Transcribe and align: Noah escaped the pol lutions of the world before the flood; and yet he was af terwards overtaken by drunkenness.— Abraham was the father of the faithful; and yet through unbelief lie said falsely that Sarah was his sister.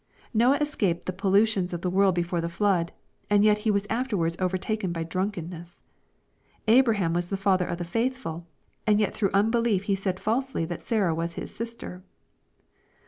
Noah 0.33 0.57
escaped 0.57 1.05
the 1.05 1.13
pol 1.13 1.31
lutions 1.33 1.73
of 1.73 1.81
the 1.81 1.89
world 1.91 2.15
before 2.15 2.41
the 2.41 2.49
flood; 2.49 2.91
and 3.29 3.43
yet 3.43 3.59
he 3.59 3.69
was 3.69 3.85
af 3.91 4.07
terwards 4.07 4.35
overtaken 4.41 4.91
by 4.91 5.03
drunkenness.— 5.03 5.79
Abraham 6.77 7.13
was 7.13 7.29
the 7.29 7.37
father 7.37 7.67
of 7.67 7.77
the 7.77 7.85
faithful; 7.85 8.47
and 8.87 8.99
yet 8.99 9.13
through 9.13 9.29
unbelief 9.31 9.87
lie 9.87 9.93
said 9.93 10.19
falsely 10.19 10.65
that 10.65 10.81
Sarah 10.81 11.13
was 11.13 11.33
his 11.35 11.53
sister. 11.55 12.01